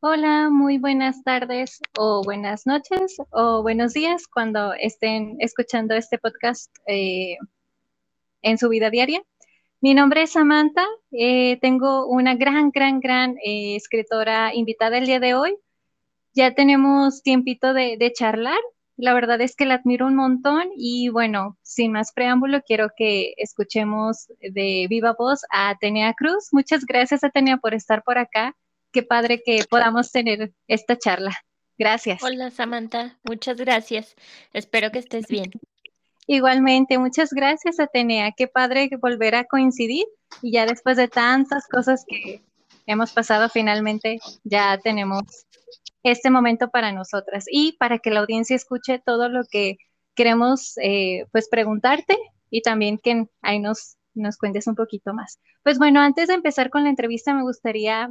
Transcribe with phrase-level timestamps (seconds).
[0.00, 6.70] Hola, muy buenas tardes o buenas noches o buenos días cuando estén escuchando este podcast
[6.86, 7.38] eh,
[8.42, 9.22] en su vida diaria.
[9.80, 15.18] Mi nombre es Samantha, eh, tengo una gran, gran, gran eh, escritora invitada el día
[15.18, 15.56] de hoy.
[16.34, 18.60] Ya tenemos tiempito de, de charlar.
[18.98, 23.32] La verdad es que la admiro un montón y bueno, sin más preámbulo, quiero que
[23.38, 26.48] escuchemos de viva voz a Atenea Cruz.
[26.52, 28.54] Muchas gracias, Atenea, por estar por acá
[28.96, 31.36] qué padre que podamos tener esta charla.
[31.76, 32.22] Gracias.
[32.22, 34.14] Hola Samantha, muchas gracias.
[34.54, 35.50] Espero que estés bien.
[36.26, 38.32] Igualmente, muchas gracias Atenea.
[38.34, 40.06] Qué padre volver a coincidir
[40.40, 42.42] y ya después de tantas cosas que
[42.86, 45.24] hemos pasado, finalmente ya tenemos
[46.02, 49.76] este momento para nosotras y para que la audiencia escuche todo lo que
[50.14, 52.16] queremos eh, pues preguntarte
[52.48, 55.38] y también que ahí nos, nos cuentes un poquito más.
[55.62, 58.10] Pues bueno, antes de empezar con la entrevista me gustaría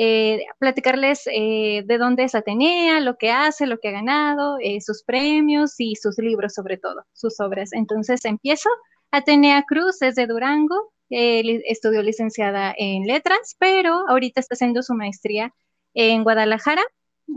[0.00, 4.80] eh, platicarles eh, de dónde es Atenea, lo que hace, lo que ha ganado, eh,
[4.80, 7.72] sus premios y sus libros sobre todo, sus obras.
[7.72, 8.70] Entonces empiezo.
[9.10, 15.52] Atenea Cruz es de Durango, estudió licenciada en letras, pero ahorita está haciendo su maestría
[15.94, 16.82] en Guadalajara.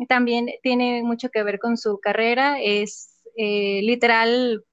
[0.07, 4.63] También tiene mucho que ver con su carrera, es literal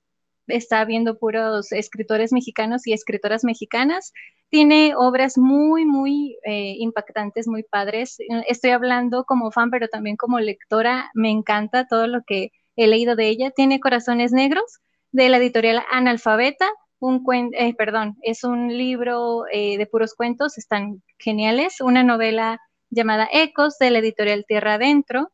[0.48, 4.12] está viendo puros escritores mexicanos y escritoras mexicanas.
[4.50, 8.16] Tiene obras muy, muy eh, impactantes, muy padres.
[8.48, 11.10] Estoy hablando como fan, pero también como lectora.
[11.14, 13.50] Me encanta todo lo que he leído de ella.
[13.50, 14.80] Tiene Corazones Negros
[15.12, 16.66] de la editorial Analfabeta.
[17.00, 21.80] Un eh, perdón, es un libro eh, de puros cuentos, están geniales.
[21.80, 22.58] Una novela
[22.90, 25.30] llamada Ecos de la editorial Tierra Adentro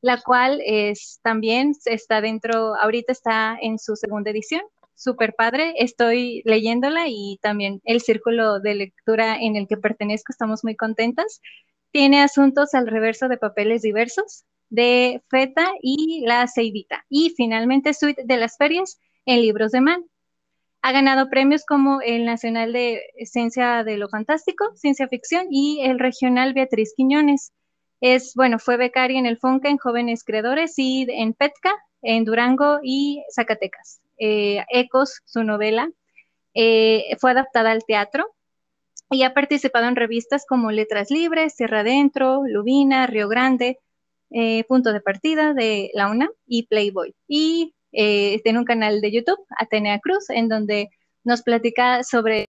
[0.00, 4.62] la cual es también está dentro, ahorita está en su segunda edición,
[4.98, 10.64] súper padre, estoy leyéndola y también el círculo de lectura en el que pertenezco, estamos
[10.64, 11.40] muy contentas.
[11.92, 17.06] Tiene asuntos al reverso de papeles diversos de Feta y La Ceibita.
[17.08, 20.04] Y finalmente Suite de las Ferias en Libros de Man.
[20.82, 25.98] Ha ganado premios como el Nacional de Ciencia de lo Fantástico, Ciencia Ficción y el
[25.98, 27.52] Regional Beatriz Quiñones.
[28.00, 31.72] Es, bueno, fue becaria en el FONCA en Jóvenes Creadores y en PETCA,
[32.02, 34.00] en Durango y Zacatecas.
[34.18, 35.90] Eh, Ecos, su novela,
[36.54, 38.34] eh, fue adaptada al teatro
[39.10, 43.78] y ha participado en revistas como Letras Libres, Tierra Adentro, Lubina, Río Grande,
[44.30, 47.14] eh, Punto de Partida de la UNA y Playboy.
[47.26, 50.90] Y tiene un canal de YouTube, Atenea Cruz, en donde
[51.24, 52.44] nos platica sobre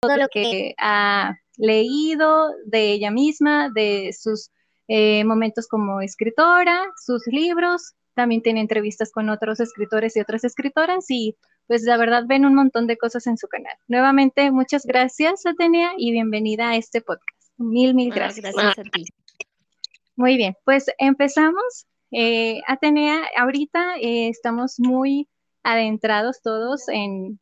[0.00, 4.50] todo lo que ha leído de ella misma, de sus
[4.88, 11.06] eh, momentos como escritora, sus libros, también tiene entrevistas con otros escritores y otras escritoras
[11.08, 11.36] y
[11.66, 13.76] pues la verdad ven un montón de cosas en su canal.
[13.88, 17.50] Nuevamente, muchas gracias Atenea y bienvenida a este podcast.
[17.56, 18.54] Mil, mil gracias.
[18.54, 19.04] gracias a ti.
[20.16, 21.86] Muy bien, pues empezamos.
[22.12, 25.28] Eh, Atenea, ahorita eh, estamos muy
[25.64, 27.40] adentrados todos en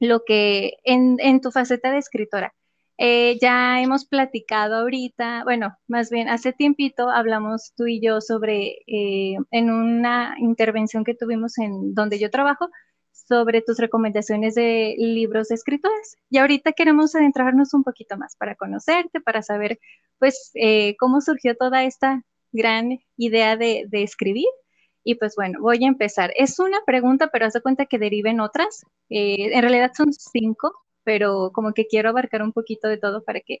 [0.00, 2.54] lo que, en, en tu faceta de escritora.
[3.02, 8.82] Eh, ya hemos platicado ahorita, bueno, más bien hace tiempito hablamos tú y yo sobre,
[8.86, 12.68] eh, en una intervención que tuvimos en donde yo trabajo,
[13.12, 16.18] sobre tus recomendaciones de libros de escritores.
[16.28, 19.80] Y ahorita queremos adentrarnos un poquito más para conocerte, para saber,
[20.18, 22.22] pues, eh, cómo surgió toda esta
[22.52, 24.48] gran idea de, de, escribir.
[25.04, 26.32] Y pues bueno, voy a empezar.
[26.36, 28.84] Es una pregunta, pero haz de cuenta que deriven otras.
[29.08, 30.74] en realidad son cinco,
[31.04, 33.58] pero como que quiero abarcar un poquito de todo para que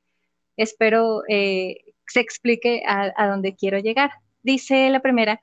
[0.56, 4.10] espero eh, se explique a, a, dónde quiero llegar.
[4.42, 5.42] Dice la primera,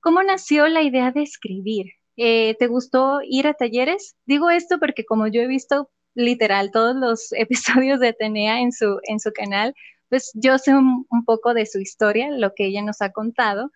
[0.00, 1.92] ¿cómo nació la idea de escribir?
[2.16, 4.16] Eh, ¿Te gustó ir a talleres?
[4.26, 8.98] Digo esto porque como yo he visto literal todos los episodios de Atenea en su,
[9.04, 9.74] en su canal,
[10.08, 13.70] pues yo sé un, un poco de su historia, lo que ella nos ha contado,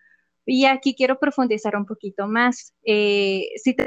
[0.45, 2.73] y aquí quiero profundizar un poquito más.
[2.83, 3.85] Eh, si te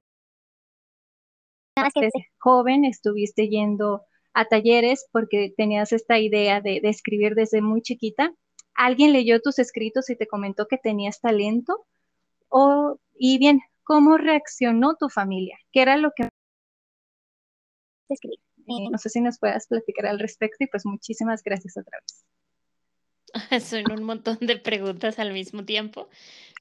[2.38, 8.32] joven estuviste yendo a talleres porque tenías esta idea de, escribir desde muy chiquita.
[8.74, 11.86] ¿Alguien leyó tus escritos y te comentó que tenías talento?
[12.48, 15.56] O, y bien, ¿cómo reaccionó tu familia?
[15.72, 16.28] ¿Qué era lo que...
[18.10, 22.24] Eh, no sé si nos puedas platicar al respecto y pues muchísimas gracias otra vez.
[23.64, 26.08] Son un montón de preguntas al mismo tiempo,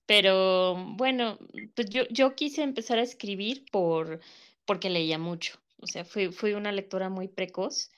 [0.05, 1.37] pero bueno,
[1.75, 4.19] pues yo, yo quise empezar a escribir por
[4.65, 5.59] porque leía mucho.
[5.79, 7.91] O sea, fui, fui una lectora muy precoz.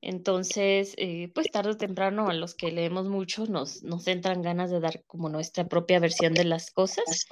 [0.00, 4.70] Entonces, eh, pues tarde o temprano a los que leemos mucho nos, nos entran ganas
[4.70, 7.26] de dar como nuestra propia versión de las cosas.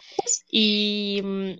[0.50, 1.50] Y mm,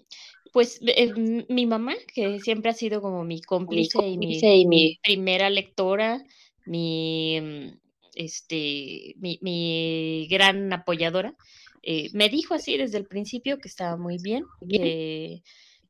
[0.53, 1.13] pues eh,
[1.49, 6.25] mi mamá, que siempre ha sido como mi cómplice, y, mi, primera lectora,
[6.65, 7.79] mi, mm,
[8.15, 11.37] este, mi, gran apoyadora,
[11.83, 15.43] eh, me dijo así desde el principio que estaba muy bien, que,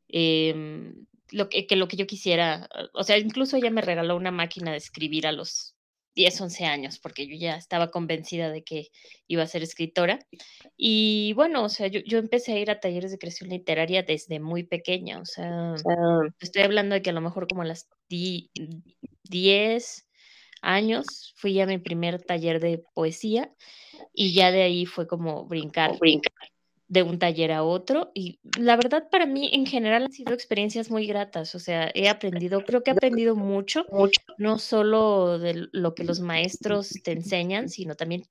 [0.09, 4.31] em, lo que, que lo que yo quisiera, o sea, incluso ella me regaló una
[4.31, 5.77] máquina de escribir a los
[6.17, 8.89] 10, 11 años, porque yo ya estaba convencida de que
[9.29, 10.19] iba a ser escritora.
[10.77, 14.41] Y bueno, o sea, yo, yo empecé a ir a talleres de creación literaria desde
[14.41, 15.75] muy pequeña, o sea,
[16.41, 20.09] estoy hablando de que a lo mejor como a las 10
[20.63, 23.53] años fui a mi primer taller de poesía
[24.15, 26.33] y ya de ahí fue como brincar, brincar
[26.89, 30.91] de un taller a otro y la verdad para mí en general han sido experiencias
[30.91, 33.85] muy gratas, o sea, he aprendido, creo que he aprendido mucho,
[34.39, 38.25] no solo de lo que los maestros te enseñan, sino también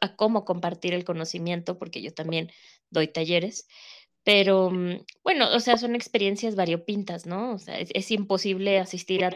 [0.00, 2.50] a cómo compartir el conocimiento, porque yo también
[2.90, 3.68] doy talleres.
[4.24, 7.54] Pero mm, bueno, o sea, son experiencias variopintas, ¿no?
[7.54, 9.30] O sea, es, imposible asistir a,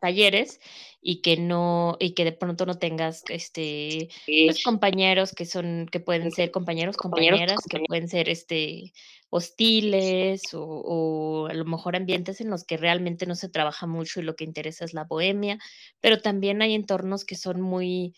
[0.00, 0.60] talleres
[1.02, 6.00] y que no, y que de pronto no tengas este pues, compañeros que son, que
[6.00, 8.92] pueden ser compañeros, compañeras, que pueden ser este
[9.30, 14.20] hostiles o, o, a lo mejor ambientes en los que realmente no se trabaja mucho
[14.20, 15.58] y lo que interesa es la bohemia,
[16.00, 18.14] pero también hay entornos que son muy,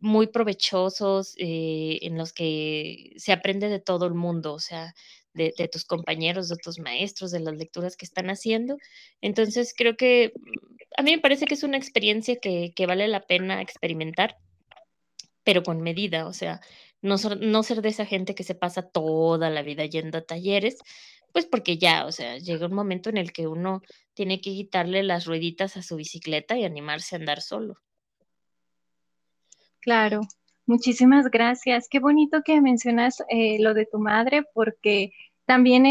[0.00, 4.94] muy provechosos, eh, en los que se aprende de todo el mundo, o sea,
[5.34, 8.76] de, tus compañeros, de tus maestros, de las lecturas que están haciendo.
[9.20, 13.20] Entonces, creo que mm, a mí me parece que es una experiencia que, vale la
[13.20, 14.36] pena experimentar,
[15.44, 16.60] pero con medida, o sea,
[17.02, 20.78] no, no ser de esa gente que se pasa toda la vida yendo a talleres,
[21.32, 23.82] pues porque ya, o sea, llega un momento en el que uno
[24.14, 27.76] tiene que quitarle las rueditas a su bicicleta y animarse a andar solo.
[29.80, 30.20] Claro,
[30.70, 31.88] muchísimas gracias.
[31.88, 35.12] Qué bonito que mencionas eh, lo de tu madre, porque
[35.44, 35.82] también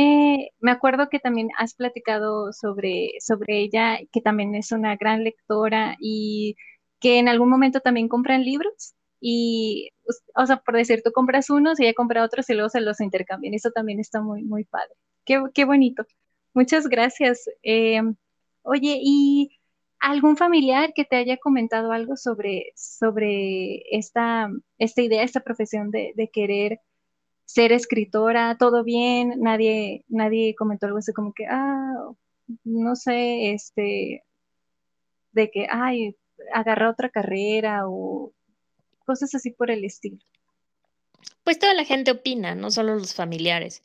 [0.62, 5.98] me acuerdo que también has platicado sobre, sobre ella, que también es una gran lectora
[6.00, 6.56] y
[7.02, 8.96] que en algún momento también compran libros.
[9.22, 9.90] Y,
[10.36, 13.02] o sea, por decir, tú compras unos y ella compra otros y luego se los
[13.02, 13.54] intercambian.
[13.54, 14.94] Eso también está muy, muy padre.
[15.26, 16.06] Qué, qué bonito.
[16.54, 17.50] Muchas gracias.
[17.64, 18.02] Eh,
[18.64, 19.59] oye, y
[20.00, 26.30] algún familiar que te haya comentado algo sobre, sobre esta, esta idea, esta profesión de,
[26.32, 26.80] querer
[27.46, 31.94] ser escritora, todo bien, nadie, nadie comentó algo así como que, ah,
[32.64, 34.24] no sé, este,
[35.32, 36.16] de que, ay,
[36.54, 38.32] agarra otra carrera o
[39.06, 40.20] cosas así por el estilo.
[41.44, 43.84] Pues toda la gente opina, no solo los familiares.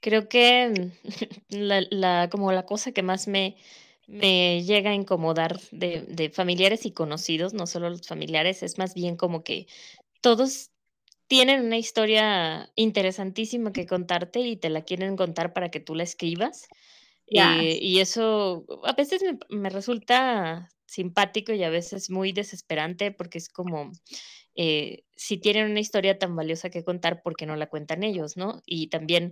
[0.00, 0.92] Creo que
[1.50, 3.56] la como la cosa que más me,
[4.10, 9.16] me llega a incomodar de, familiares y conocidos, no solo los familiares, es más bien
[9.16, 9.68] como que
[10.20, 10.70] todos
[11.28, 16.02] tienen una historia interesantísima que contarte y te la quieren contar para que tú la
[16.02, 16.66] escribas.
[17.28, 23.48] Eh, y eso a veces me, resulta simpático y a veces muy desesperante porque es
[23.48, 23.92] como,
[24.56, 28.36] eh, si tienen una historia tan valiosa que contar, ¿por qué no la cuentan ellos,
[28.36, 28.60] no?
[28.66, 29.30] Y también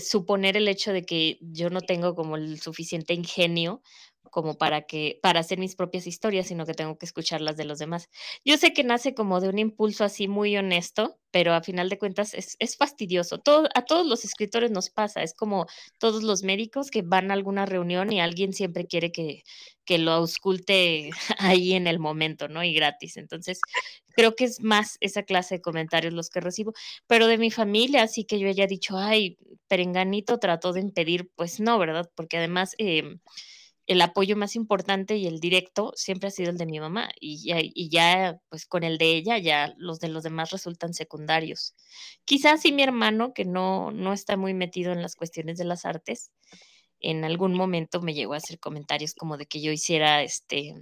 [0.00, 3.82] suponer el hecho de que yo no tengo como el suficiente ingenio
[4.32, 7.66] como para que para hacer mis propias historias, sino que tengo que escuchar las de
[7.66, 8.08] los demás.
[8.46, 11.98] Yo sé que nace como de un impulso así muy honesto, pero a final de
[11.98, 13.38] cuentas es, es fastidioso.
[13.38, 15.66] Todo, a todos los escritores nos pasa, es como
[15.98, 19.42] todos los médicos que van a alguna reunión y alguien siempre quiere que,
[19.84, 22.64] que lo ausculte ahí en el momento, ¿no?
[22.64, 23.18] Y gratis.
[23.18, 23.60] Entonces,
[24.12, 26.72] creo que es más esa clase de comentarios los que recibo,
[27.06, 31.60] pero de mi familia, así que yo haya dicho, ay, Perenganito trató de impedir, pues
[31.60, 32.10] no, ¿verdad?
[32.14, 32.74] Porque además...
[32.78, 33.16] Eh,
[33.86, 37.44] el apoyo más importante y el directo siempre ha sido el de mi mamá y
[37.44, 41.74] ya, y ya, pues con el de ella ya los de los demás resultan secundarios.
[42.24, 45.84] Quizás sí mi hermano, que no, no está muy metido en las cuestiones de las
[45.84, 46.30] artes,
[47.00, 50.74] en algún momento me llegó a hacer comentarios como de que yo hiciera este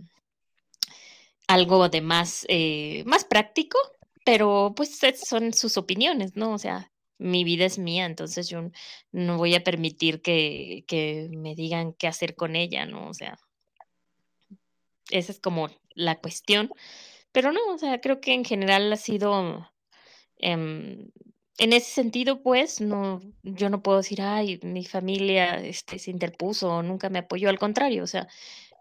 [1.50, 3.78] algo de más, eh, más práctico,
[4.24, 6.52] pero pues son sus opiniones, ¿no?
[6.52, 8.70] O sea, mi vida es mía, entonces yo
[9.12, 13.08] no voy a permitir que, me digan qué hacer con ella, ¿no?
[13.08, 13.38] O sea,
[15.10, 16.70] esa es como la cuestión.
[17.32, 19.70] Pero no, o sea, creo que en general ha sido,
[20.38, 21.10] em,
[21.58, 26.82] en ese sentido, pues, no, yo no puedo decir, ay, mi familia este, se interpuso,
[26.82, 28.28] nunca me apoyó, al contrario, o sea,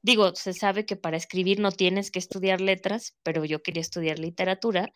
[0.03, 4.19] digo, se sabe que para escribir no tienes que estudiar letras, pero yo quería estudiar
[4.19, 4.93] literatura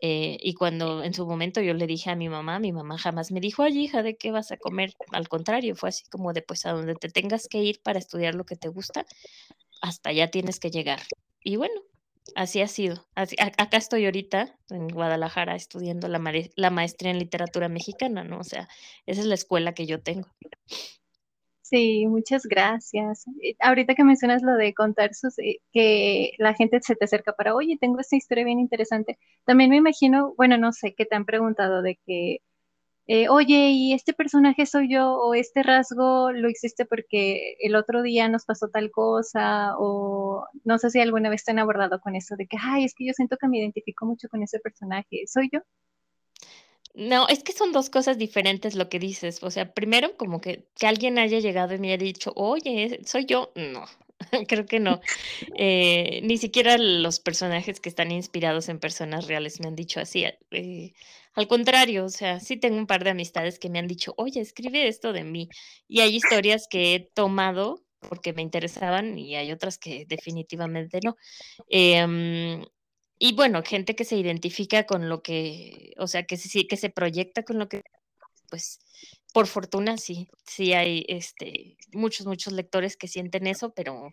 [0.00, 3.32] eh, y cuando en su momento yo le dije a mi mamá, mi mamá jamás
[3.32, 4.94] me dijo, ay hija, ¿de qué vas a comer?
[5.12, 8.34] Al contrario, fue así como de, pues a donde te tengas que ir para estudiar
[8.34, 9.06] lo que te gusta,
[9.80, 11.00] hasta allá tienes que llegar.
[11.44, 11.80] Y bueno,
[12.34, 13.06] así ha sido.
[13.14, 16.20] acá estoy ahorita en Guadalajara estudiando la,
[16.56, 18.38] la maestría en literatura mexicana, ¿no?
[18.38, 18.68] O sea,
[19.06, 20.28] esa es la escuela que yo tengo.
[21.72, 23.24] Sí, muchas gracias.
[23.42, 27.32] Eh, Ahorita que mencionas lo de contar sus, eh, que la gente se te acerca
[27.32, 29.18] para, oye, tengo esta historia bien interesante.
[29.46, 32.38] También me imagino, bueno, no sé, que te han preguntado de que,
[33.08, 38.02] eh, oye, ¿y este personaje soy yo o este rasgo lo hiciste porque el otro
[38.02, 39.74] día nos pasó tal cosa?
[39.78, 42.94] O no sé si alguna vez te han abordado con eso de que, ay, es
[42.94, 45.24] que yo siento que me identifico mucho con ese personaje.
[45.26, 45.60] ¿Soy yo?
[46.94, 49.42] No, es que son dos cosas diferentes lo que dices.
[49.42, 53.24] O sea, primero, como que, que alguien haya llegado y me haya dicho, oye, soy
[53.24, 53.52] yo.
[53.56, 53.84] No,
[54.48, 55.00] creo que no.
[55.56, 60.24] Eh, ni siquiera los personajes que están inspirados en personas reales me han dicho así.
[60.50, 60.92] eh,
[61.34, 64.40] al contrario, o sea, sí tengo un par de amistades que me han dicho, oye,
[64.40, 65.48] escribe esto de mí.
[65.88, 71.16] Y hay historias que he tomado porque me interesaban y hay otras que definitivamente no.
[71.68, 72.64] Em,
[73.24, 76.90] y bueno, gente que se identifica con lo que, o sea, que sí, que se
[76.90, 77.82] proyecta con lo que,
[78.50, 78.80] pues,
[79.32, 84.10] por fortuna sí, sí hay este muchos, muchos lectores que sienten eso, pero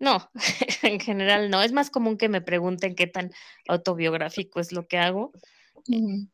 [0.00, 0.28] no,
[0.82, 1.62] en general no.
[1.62, 3.30] Es más común que me pregunten qué tan
[3.68, 5.30] autobiográfico es lo que hago.
[5.86, 6.24] Mm,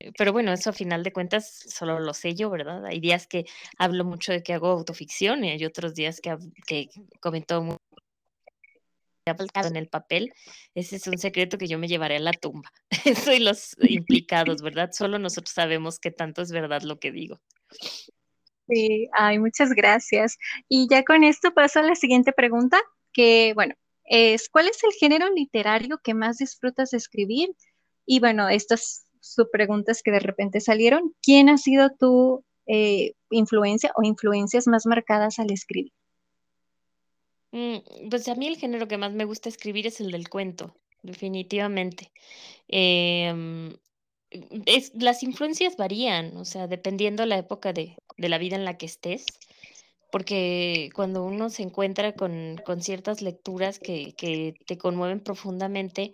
[0.00, 2.84] eh, Pero bueno, eso a final de cuentas solo lo sé yo, ¿verdad?
[2.84, 3.46] Hay días que
[3.78, 7.78] hablo mucho de que hago autoficción y hay otros días que, que comento
[9.34, 10.32] muy en el papel.
[10.74, 12.70] Ese es un secreto que yo me llevaré a la tumba.
[13.04, 14.90] Eso y los implicados, ¿verdad?
[14.92, 17.40] Solo nosotros sabemos qué tanto es verdad lo que digo.
[18.68, 20.38] Sí, ay, muchas gracias.
[20.68, 22.80] Y ya con esto paso a la siguiente pregunta,
[23.12, 27.50] que bueno, es ¿cuál es el género literario que más disfrutas de escribir?
[28.04, 31.14] Y bueno, estas son preguntas que de repente salieron.
[31.22, 35.92] ¿Quién ha sido tu eh, influencia o influencias más marcadas al escribir?
[37.56, 40.76] Mm, pues a mí el género que más me gusta escribir es el del cuento,
[41.02, 42.12] definitivamente.
[42.68, 43.74] Em,
[44.66, 48.76] es, las influencias varían, o sea, dependiendo la época de, de la vida en la
[48.76, 49.24] que estés,
[50.12, 56.12] porque cuando uno se encuentra con, con ciertas lecturas que, que te conmueven profundamente,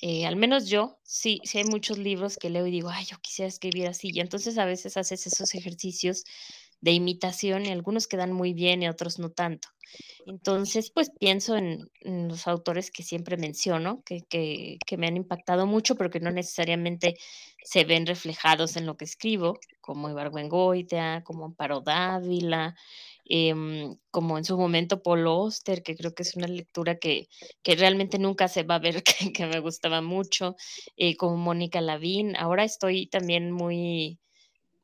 [0.00, 3.18] eh, al menos yo, sí, sí hay muchos libros que leo y digo, ay, yo
[3.20, 6.24] quisiera escribir así, y entonces a veces haces esos ejercicios
[6.80, 9.68] de imitación y algunos quedan muy bien y otros no tanto.
[10.26, 15.94] Entonces, pues pienso en, los autores que siempre menciono, que, que, me han impactado mucho,
[15.96, 17.16] pero que no necesariamente
[17.64, 22.74] se ven reflejados en lo que escribo, como Ibargüengoitia, como Amparo Dávila,
[23.24, 27.28] em, como en su momento Paul Auster, que creo que es una lectura que,
[27.62, 30.56] que realmente nunca se va a ver, que, que me gustaba mucho,
[30.96, 32.36] eh, como Mónica Lavín.
[32.36, 34.18] Ahora estoy también muy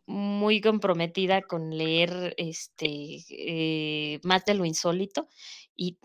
[0.06, 5.28] muy comprometida con leer este eh, más de lo insólito
[5.76, 5.99] y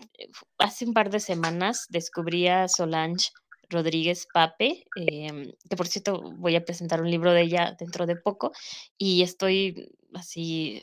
[0.58, 3.30] hace un par de semanas descubrí a Solange
[3.68, 8.16] Rodríguez Pape, em, que por cierto voy a presentar un libro de ella dentro de
[8.16, 8.52] poco
[8.98, 10.82] y estoy así,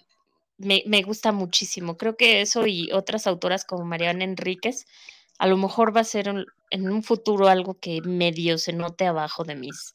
[0.58, 1.98] me, me gusta muchísimo.
[1.98, 4.86] Creo que eso y otras autoras como Mariana Enríquez,
[5.38, 6.30] a lo mejor va a ser
[6.70, 9.94] en un futuro algo que medio se note abajo de mis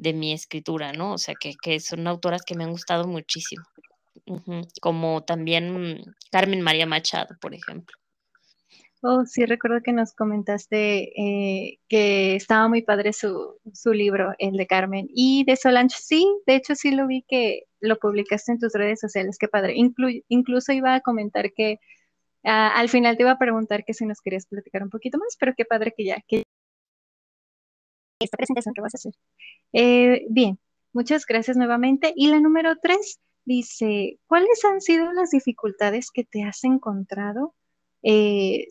[0.00, 1.12] de mi escritura, ¿no?
[1.14, 3.64] O sea, que, que son autoras que me han gustado muchísimo.
[4.80, 7.96] Como también Carmen María Machado, por ejemplo.
[9.02, 14.56] Oh, sí, recuerdo que nos comentaste eh, que estaba muy padre su, su libro, el
[14.56, 15.06] de Carmen.
[15.08, 19.00] Y de Solange, sí, de hecho sí lo vi que lo publicaste en tus redes
[19.00, 19.74] sociales, qué padre.
[19.74, 21.78] Inclu- incluso iba a comentar que
[22.44, 25.36] ah, al final te iba a preguntar que si nos querías platicar un poquito más,
[25.38, 26.44] pero qué padre que ya, que
[28.24, 29.12] esta presentación que vas a hacer.
[29.72, 30.58] Eh, bien,
[30.92, 32.12] muchas gracias nuevamente.
[32.14, 37.54] Y la número tres dice, ¿cuáles han sido las dificultades que te has encontrado,
[38.02, 38.66] eh,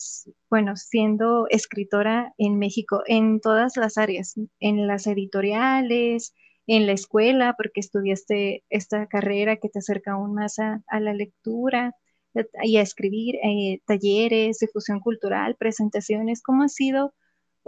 [0.49, 6.33] bueno, siendo escritora en México, en todas las áreas, en las editoriales,
[6.67, 11.95] en la escuela, porque estudiaste esta carrera que te acerca aún más a, la lectura
[12.63, 16.41] y a escribir, eh, talleres, difusión cultural, presentaciones?
[16.43, 17.13] ¿Cómo ha sido?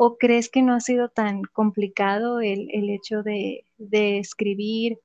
[0.03, 4.97] ¿O crees que no ha sido tan complicado el, el hecho de, de escribir?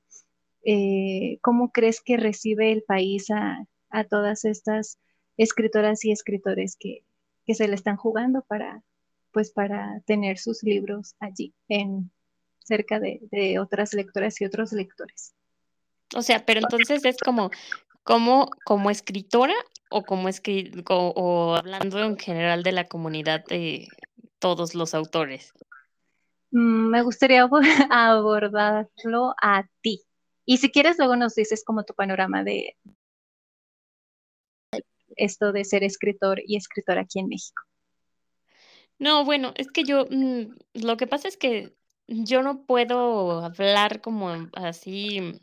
[0.64, 4.98] Eh, ¿cómo crees que recibe el país a, a todas estas
[5.36, 7.02] escritoras y escritores que,
[7.44, 8.82] que se le están jugando para,
[9.32, 12.10] pues, para tener sus libros allí, en,
[12.64, 15.34] cerca de, de otras lectoras y otros lectores?
[16.16, 17.50] O sea, pero entonces es como,
[18.02, 19.56] como, como escritora
[19.90, 23.88] o como escri- o, o hablando en general de la comunidad de
[24.38, 25.52] todos los autores.
[26.50, 30.02] Mm, Me gustaría abo- abordarlo a ti.
[30.44, 32.76] Y si quieres, luego nos dices como tu panorama de
[35.16, 37.62] esto de ser escritor y escritora aquí en México.
[38.98, 41.74] No, bueno, es que yo, mm, lo que pasa es que
[42.06, 45.40] yo no puedo hablar como así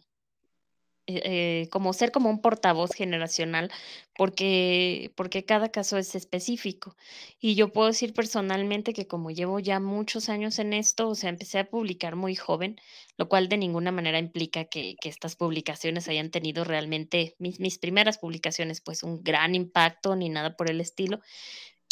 [1.05, 3.69] eh, eh, como ser como un portavoz generacional,
[4.15, 6.95] porque, porque cada caso es específico.
[7.41, 11.29] Y yo puedo decir personalmente que como llevo ya muchos años en esto, o sea,
[11.29, 12.77] empecé a publicar muy joven,
[13.17, 17.79] lo cual de ninguna manera implica que, que estas publicaciones hayan tenido realmente, mis, mis
[17.79, 21.19] primeras publicaciones, pues un gran impacto ni nada por el estilo,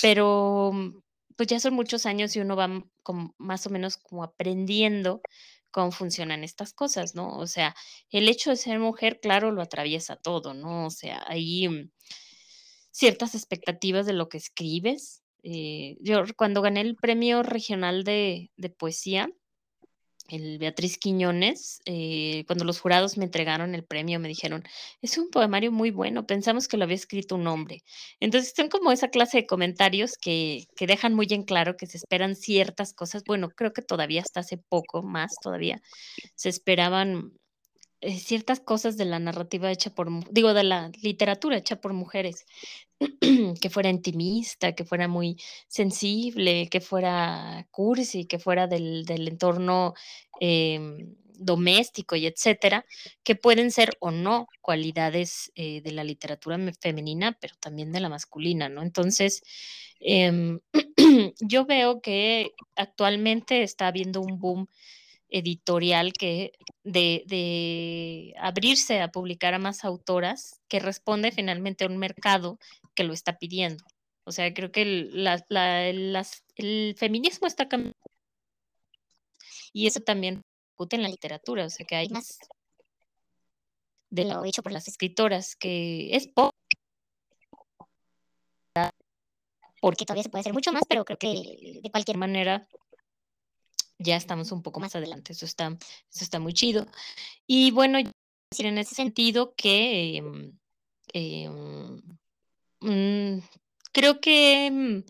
[0.01, 0.72] pero
[1.36, 5.22] pues ya son muchos años y uno va como más o menos como aprendiendo
[5.72, 7.38] cómo funcionan estas cosas, ¿no?
[7.38, 7.75] O sea,
[8.10, 10.86] el hecho de ser mujer, claro, lo atraviesa todo, ¿no?
[10.88, 11.90] O sea, hay mm,
[12.92, 15.24] ciertas expectativas de lo que escribes.
[15.44, 19.30] Eh, yo cuando gané el premio regional de, de poesía,
[20.31, 24.63] el Beatriz Quiñones, eh, cuando los jurados me entregaron el premio, me dijeron,
[25.01, 27.83] es un poemario muy bueno, pensamos que lo había escrito un hombre.
[28.19, 31.97] Entonces son como esa clase de comentarios que, que dejan muy en claro que se
[31.97, 33.23] esperan ciertas cosas.
[33.25, 35.81] Bueno, creo que todavía hasta hace poco más, todavía
[36.35, 37.33] se esperaban
[38.01, 42.46] ciertas cosas de la narrativa hecha por, digo, de la literatura hecha por mujeres,
[43.62, 49.93] que fuera intimista, que fuera muy sensible, que fuera cursi, que fuera del, del entorno
[50.39, 52.86] em, doméstico y etcétera,
[53.24, 58.10] que pueden ser o no cualidades eh, de la literatura femenina, pero también de la
[58.10, 58.84] masculina, ¿no?
[58.84, 59.41] Entonces,
[60.00, 60.60] em,
[61.41, 64.67] yo veo que actualmente está habiendo un boom
[65.31, 66.51] editorial que
[66.83, 72.59] de, de, abrirse a publicar a más autoras que responde finalmente a un mercado
[72.93, 73.83] que lo está pidiendo.
[74.23, 75.89] O sea, creo que el, la, la,
[76.55, 77.97] el feminismo está cambiando
[79.73, 82.38] y eso también discute en la literatura, o sea, que hay más
[84.09, 86.51] de lo hecho por las escritoras, que es poco
[89.81, 92.67] porque todavía se puede hacer mucho más, pero creo que de cualquier manera
[94.01, 95.34] ya estamos un poco más adelante.
[95.34, 96.88] Eso está, eso está muy chido.
[97.48, 98.00] Y bueno,
[98.51, 100.24] decir en ese sentido que
[101.13, 101.50] eh,
[102.81, 103.39] mm,
[103.91, 105.03] creo que he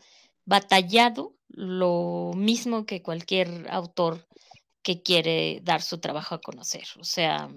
[0.45, 4.27] batallado lo mismo que cualquier autor
[4.83, 6.85] que quiere dar su trabajo a conocer.
[6.99, 7.49] O sea,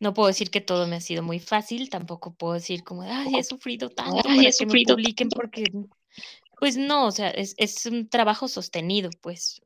[0.00, 3.34] no puedo decir que todo me ha sido muy fácil, tampoco puedo decir como, ay,
[3.36, 5.64] he sufrido tanto ay, he sufrido me publiquen porque,
[6.58, 9.60] pues no, o sea, es, es un trabajo sostenido, pues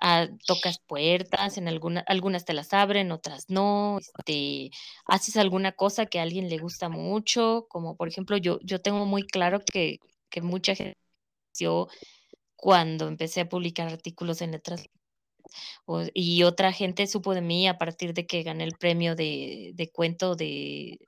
[0.00, 4.70] ah, tocas puertas, en alguna, algunas te las abren, otras no, este,
[5.06, 9.06] haces alguna cosa que a alguien le gusta mucho, como por ejemplo yo, yo tengo
[9.06, 9.98] muy claro que,
[10.30, 10.98] que mucha gente
[11.58, 11.88] yo
[12.56, 14.84] cuando empecé a publicar artículos en letras
[15.84, 19.72] o, y otra gente supo de mí a partir de que gané el premio de,
[19.74, 20.98] de cuento de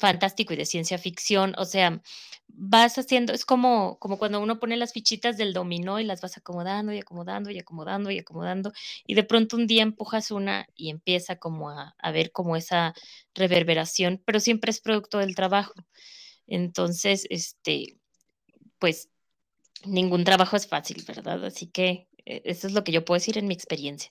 [0.00, 2.02] fantástico y de ciencia ficción, o sea,
[2.48, 6.36] vas haciendo, es como, como cuando uno pone las fichitas del dominó y las vas
[6.36, 8.72] acomodando y acomodando y acomodando y acomodando,
[9.06, 12.94] y de pronto un día empujas una y empieza como a, a ver como esa
[13.34, 15.74] reverberación, pero siempre es producto del trabajo.
[16.46, 17.96] Entonces, este,
[18.78, 19.08] pues
[19.84, 21.44] ningún trabajo es fácil, ¿verdad?
[21.44, 24.10] Así que eh, eso es lo que yo puedo decir en mi experiencia.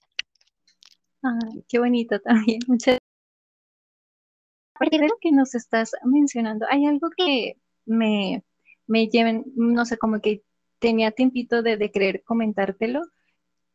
[1.22, 2.60] Ay, qué bonito también.
[2.68, 3.00] Muchas
[4.80, 8.44] partir de lo que nos estás mencionando, hay algo que me,
[8.88, 10.42] me lleven, no sé, como que
[10.80, 13.02] tenía tiempito de, de querer comentártelo.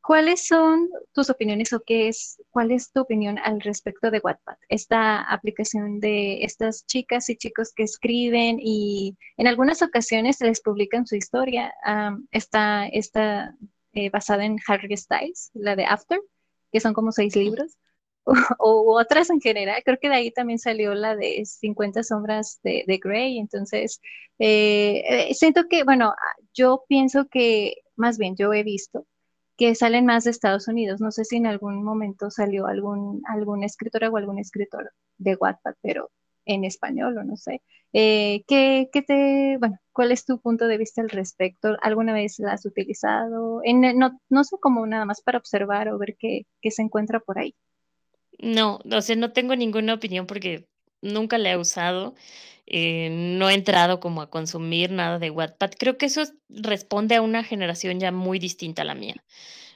[0.02, 4.56] ¿Cuáles son tus opiniones o qué es, cuál es tu opinión al respecto de Wattpad?
[4.68, 11.06] Esta aplicación de estas chicas y chicos que escriben y en algunas ocasiones les publican
[11.06, 11.72] su historia.
[11.86, 13.56] Um, está, está
[13.92, 16.20] eh, basada en Harry Styles, la de After,
[16.70, 17.78] que son como seis libros
[18.58, 19.82] o, otras en general.
[19.84, 23.38] Creo que de ahí también salió la de 50 sombras de, de Grey.
[23.38, 24.00] Entonces,
[24.38, 26.14] eh, eh, siento que, bueno,
[26.54, 29.06] yo pienso que, más bien, yo he visto
[29.56, 31.00] que salen más de Estados Unidos.
[31.00, 35.74] No sé si en algún momento salió algún, algún escritora o algún escritor de Wattpad,
[35.82, 36.10] pero
[36.46, 37.62] en español o no sé.
[37.92, 41.76] Eh, ¿qué, ¿qué, te, bueno, cuál es tu punto de vista al respecto?
[41.82, 43.60] ¿Alguna vez la has utilizado?
[43.64, 47.20] En, no, no sé, como nada más para observar o ver qué, qué se encuentra
[47.20, 47.54] por ahí.
[48.44, 50.68] No, o sea, no tengo ninguna opinión porque
[51.00, 52.14] nunca la he usado.
[52.66, 55.72] Eh, no he entrado como a consumir nada de Wattpad.
[55.78, 59.16] Creo que eso responde a una generación ya muy distinta a la mía.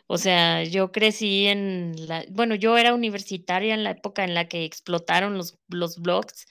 [0.08, 4.48] O sea, yo crecí en la, bueno, yo era universitaria en la época en la
[4.48, 6.46] que explotaron los, los blogs.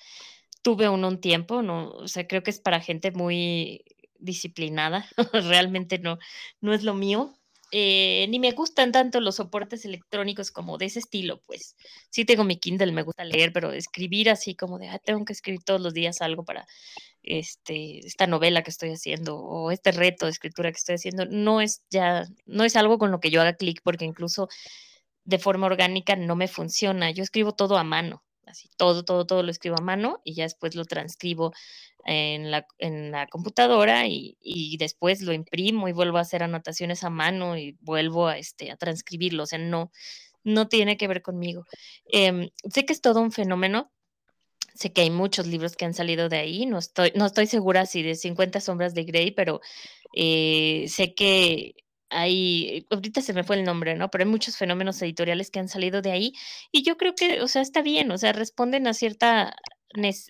[0.63, 3.83] Tuve uno un tiempo, no, o sea, creo que es para gente muy
[4.19, 5.07] disciplinada.
[5.33, 6.19] Realmente no,
[6.61, 7.33] no es lo mío.
[7.71, 11.75] Eh, ni me gustan tanto los soportes electrónicos como de ese estilo, pues
[12.09, 15.33] sí tengo mi Kindle, me gusta leer, pero escribir así como de, ah, tengo que
[15.33, 16.65] escribir todos los días algo para
[17.23, 21.59] este, esta novela que estoy haciendo o este reto de escritura que estoy haciendo, no
[21.61, 24.47] es ya, no es algo con lo que yo haga clic, porque incluso
[25.25, 27.11] de forma orgánica no me funciona.
[27.11, 28.23] Yo escribo todo a mano.
[28.47, 31.53] Así todo, todo, todo lo escribo a mano y ya después lo transcribo
[32.05, 37.03] en la, en la computadora y, y, después lo imprimo y vuelvo a hacer anotaciones
[37.03, 39.91] a mano y vuelvo a, este, a transcribirlo, o sea, no,
[40.43, 41.65] no tiene que ver conmigo.
[42.11, 43.91] Eh, sé que es todo un fenómeno,
[44.73, 47.85] sé que hay muchos libros que han salido de ahí, no estoy, no estoy segura
[47.85, 49.59] si de 50 sombras de Grey, pero
[50.13, 51.75] eh, sé que
[52.09, 54.09] hay, ahorita se me fue el nombre, ¿no?
[54.09, 56.33] Pero hay muchos fenómenos editoriales que han salido de ahí
[56.71, 59.55] y yo creo que, o sea, está bien, o sea, responden a cierta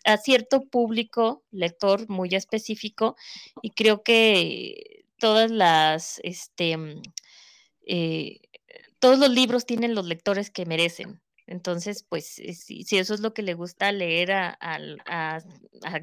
[0.05, 3.15] a cierto público lector muy específico
[3.61, 7.01] y creo que todas las, este, mm,
[7.87, 8.39] eh,
[8.99, 11.21] todos los libros tienen los lectores que merecen.
[11.47, 14.57] Entonces, pues, eh, si, eso es lo que le gusta leer a,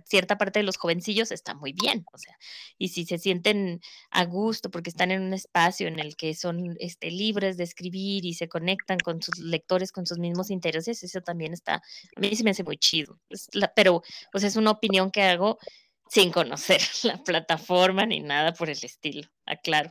[0.06, 2.06] cierta parte de los jovencillos, está muy bien.
[2.12, 2.36] O sea,
[2.78, 3.80] y si se sienten
[4.10, 8.24] a gusto porque están en un espacio en el que son este, libres de escribir
[8.24, 12.34] y se conectan con sus lectores, con sus mismos intereses, eso también está, a mí
[12.34, 13.20] sí me hace muy chido.
[13.76, 14.02] Pero,
[14.32, 15.58] pues, es una opinión que hago
[16.08, 19.90] sin conocer la plataforma ni nada por el estilo, aclaro.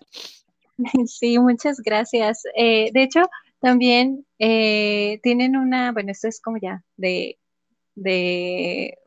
[1.05, 2.41] Sí, muchas gracias.
[2.55, 3.21] Eh, de hecho,
[3.63, 7.39] también eh, tienen una, bueno, esto es como ya de,
[7.95, 8.97] de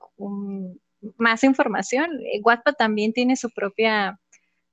[1.18, 2.10] más información.
[2.32, 4.18] Eh, Wattpad también tiene su propia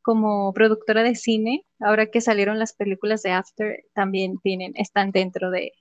[0.01, 1.65] como productora de cine.
[1.79, 5.73] Ahora que salieron las películas de After, también tienen, están dentro de,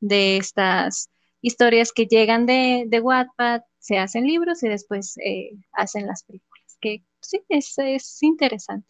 [0.00, 6.06] de estas historias que llegan de, de Wattpad, se hacen libros y después eh, hacen
[6.06, 8.86] las películas, que sí, es, es interesante.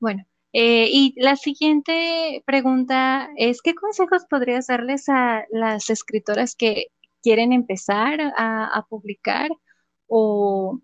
[0.00, 6.86] Bueno, eh, y la siguiente pregunta es, ¿qué consejos podrías darles a las escritoras que
[7.22, 9.50] quieren empezar a, publicar
[10.08, 10.80] o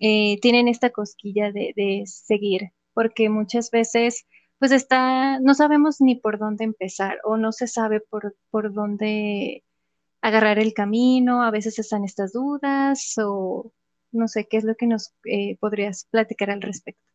[0.00, 2.72] eh, tienen esta cosquilla de, seguir?
[2.94, 4.26] Porque muchas veces,
[4.58, 9.64] pues está, no sabemos ni por dónde empezar o no se sabe por, por dónde
[10.22, 13.72] agarrar el camino, a veces están estas dudas o
[14.12, 17.07] no sé, ¿qué es lo que nos eh, podrías platicar al respecto?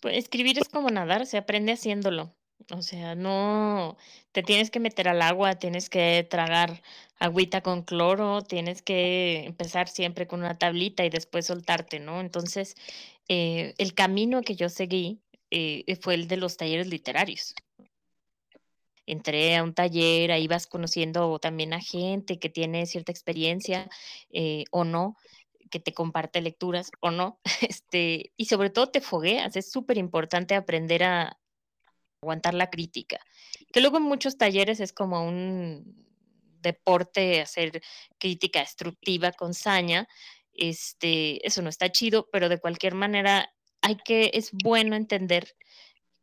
[0.00, 2.34] Pues escribir es como nadar, se aprende haciéndolo.
[2.70, 3.96] O sea, no
[4.32, 6.82] te tienes que meter al agua, tienes que tragar
[7.18, 12.20] agüita con cloro, tienes que empezar siempre con una tablita y después soltarte, ¿no?
[12.20, 12.74] Entonces,
[13.28, 17.54] eh, el camino que yo seguí eh, fue el de los talleres literarios.
[19.06, 23.88] Entré a un taller, ahí vas conociendo también a gente que tiene cierta experiencia
[24.30, 25.16] eh, o no
[25.68, 30.54] que te comparte lecturas o no, este, y sobre todo te fogueas, es súper importante
[30.54, 31.38] aprender a
[32.22, 33.20] aguantar la crítica,
[33.72, 36.06] que luego en muchos talleres es como un
[36.60, 37.80] deporte hacer
[38.18, 40.08] crítica destructiva con saña,
[40.52, 45.54] este, eso no está chido, pero de cualquier manera hay que, es bueno entender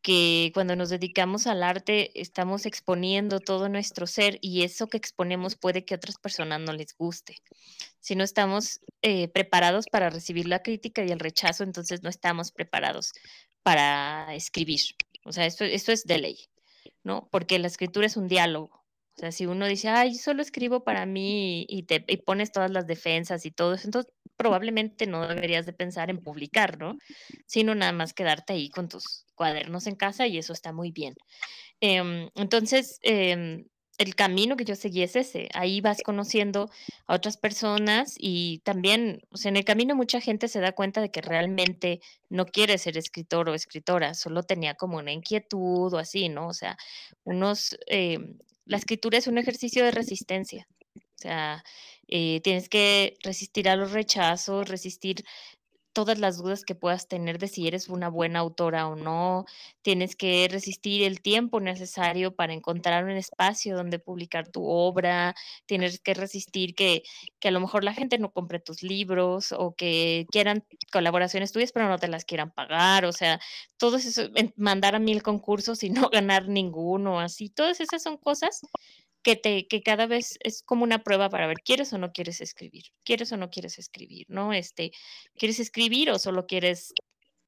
[0.05, 5.55] que cuando nos dedicamos al arte estamos exponiendo todo nuestro ser y eso que exponemos
[5.55, 7.41] puede que a otras personas no les guste.
[8.01, 12.51] Si no estamos eh, preparados para recibir la crítica y el rechazo, entonces no estamos
[12.51, 13.13] preparados
[13.63, 14.81] para escribir.
[15.23, 16.37] O sea, esto es de ley,
[17.03, 17.27] ¿no?
[17.31, 18.85] Porque la escritura es un diálogo.
[19.17, 22.71] O sea, si uno dice, ay, solo escribo para mí y te y pones todas
[22.71, 26.97] las defensas y todo eso, entonces probablemente no deberías de pensar en publicar, ¿no?
[27.47, 31.15] Sino nada más quedarte ahí con tus cuadernos en casa y eso está muy bien.
[31.82, 33.65] Eh, entonces, eh,
[33.97, 35.49] el camino que yo seguí es ese.
[35.54, 36.69] Ahí vas conociendo
[37.08, 41.01] a otras personas y también, o sea, en el camino mucha gente se da cuenta
[41.01, 45.97] de que realmente no quiere ser escritor o escritora, solo tenía como una inquietud o
[45.97, 46.47] así, ¿no?
[46.47, 46.78] O sea,
[47.23, 48.19] unos, eh,
[48.65, 50.67] la escritura es un ejercicio de resistencia.
[50.95, 51.63] O sea,
[52.08, 55.23] eh, tienes que resistir a los rechazos, resistir
[55.95, 59.45] todas las dudas que puedas tener de si eres una buena autora o no.
[59.81, 65.36] Tienes que resistir el tiempo necesario para encontrar un espacio donde publicar tu obra.
[65.65, 67.03] Tienes que resistir que,
[67.39, 71.71] que a lo mejor la gente no compre tus libros o que quieran colaboraciones tuyas
[71.71, 73.05] pero no te las quieran pagar.
[73.05, 73.39] O sea,
[73.77, 74.23] todo eso,
[74.58, 77.49] mandar a mil concursos y no ganar ninguno, así.
[77.49, 78.62] Todas esas son cosas
[79.25, 82.41] que, te, que cada vez es como una prueba para ver, ¿quieres o no quieres
[82.41, 82.83] escribir?
[83.03, 84.27] ¿Quieres o no quieres escribir?
[84.29, 84.53] ¿No?
[84.53, 84.91] Este,
[85.35, 86.93] ¿Quieres escribir o solo quieres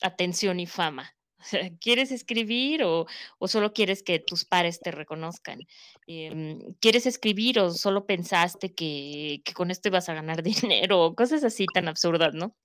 [0.01, 1.15] atención y fama?
[1.79, 3.05] ¿Quieres escribir o,
[3.37, 5.59] o, solo quieres que tus pares te reconozcan?
[6.07, 10.41] Eh, ¿Quieres escribir o solo pensaste que, que, con esto ibas a ganar
[10.81, 11.13] dinero?
[11.15, 12.55] Cosas así tan absurdas, ¿no?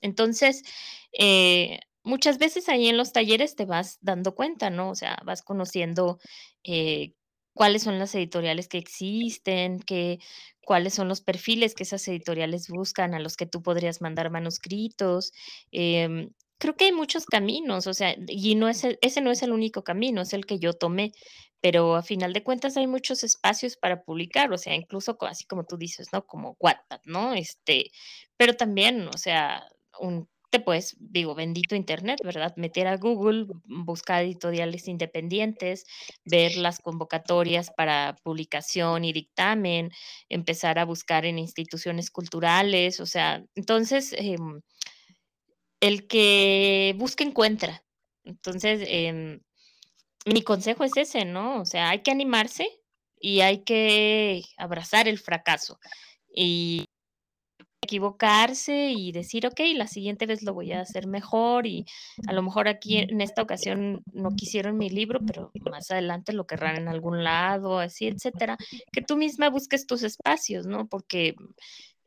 [0.00, 0.62] Entonces,
[1.12, 4.88] eh, muchas veces ahí en los talleres te vas dando cuenta, ¿no?
[4.88, 6.18] O sea, vas conociendo
[6.64, 7.12] eh,
[7.60, 10.18] cuáles son las editoriales que existen, qué,
[10.64, 15.34] cuáles son los perfiles que esas editoriales buscan a los que tú podrías mandar manuscritos.
[15.70, 19.52] Eh, creo que hay muchos caminos, o sea, y no es ese no es el
[19.52, 21.12] único camino, es el que yo tomé,
[21.60, 25.64] pero a final de cuentas hay muchos espacios para publicar, o sea, incluso así como
[25.64, 26.24] tú dices, ¿no?
[26.24, 27.34] Como Wattpad, ¿no?
[27.34, 27.90] Este,
[28.38, 29.62] pero también, o sea,
[29.98, 32.52] un te puedes, digo, bendito Internet, ¿verdad?
[32.56, 35.84] Meter a Google, buscar editoriales independientes,
[36.24, 39.90] ver las convocatorias para publicación y dictamen,
[40.28, 44.60] empezar a buscar en instituciones culturales, o sea, entonces, em,
[45.80, 47.84] el que busca encuentra.
[48.24, 49.40] Entonces, em,
[50.26, 51.60] mi consejo es ese, ¿no?
[51.62, 52.68] O sea, hay que animarse
[53.20, 55.78] y hay que abrazar el fracaso
[56.34, 56.86] y
[57.82, 61.86] equivocarse y decir: "Okey, la siguiente vez lo voy a hacer mejor", y
[62.26, 66.46] a lo mejor aquí en esta ocasión no quisieron mi libro, pero más adelante lo
[66.46, 68.58] querrán en algún lado, así, etcétera.
[68.92, 70.88] Que tú misma busques tus espacios, ¿no?
[70.88, 71.36] Porque,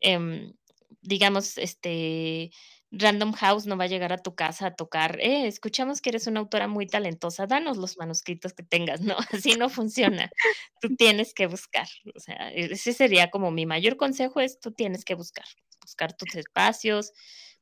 [0.01, 0.53] em,
[1.01, 2.51] digamos, este,
[2.93, 6.27] Random House no va a llegar a tu casa a tocar: "Eh, escuchamos que eres
[6.27, 9.17] una autora muy talentosa, danos los manuscritos que tengas", ¿no?
[9.45, 10.31] Así no funciona.
[10.79, 15.05] Tú tienes que buscar, o sea, ese sería como mi mayor consejo es tú tienes
[15.05, 15.45] que buscar,
[15.81, 17.11] buscar tus espacios,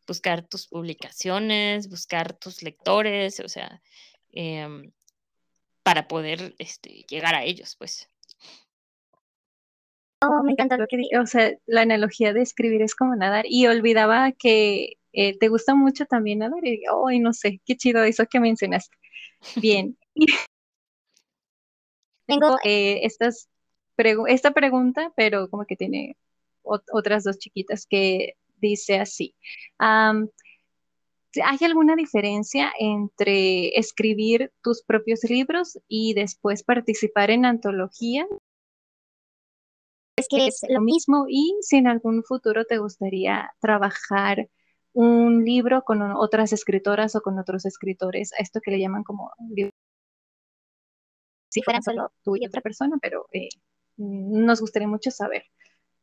[0.08, 3.82] buscar tus publicaciones, buscar tus lectores, o sea,
[4.32, 4.91] em,
[5.84, 8.10] para poder, este, llegar a ellos, pues.
[10.23, 13.65] Oh, me encanta lo que o sea, la analogía de escribir es como nadar, y
[13.67, 18.25] olvidaba que, eh, te gusta mucho también nadar, y, ay, no sé, qué chido eso
[18.29, 18.95] que mencionaste.
[19.55, 19.97] Bien.
[22.27, 23.49] Tengo, eh, estas
[23.95, 26.15] pregu esta pregunta, pero como que tiene
[26.63, 29.36] ot otras 2 chiquitas, que dice así,
[29.79, 38.27] ¿hay alguna diferencia entre escribir tus propios libros y después participar en antología?
[40.21, 41.25] ¿Es que es lo mismo?
[41.27, 44.49] Y si en algún futuro te gustaría trabajar
[44.93, 49.31] un libro con otras escritoras o con otros escritores, a esto que le llaman como
[51.49, 53.49] si fueran solo tú y otra persona, pero, eh,
[53.97, 55.43] nos gustaría mucho saber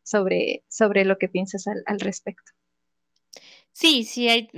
[0.03, 2.53] sobre sobre lo que piensas al al respecto.
[3.73, 4.51] Sí, sí hay,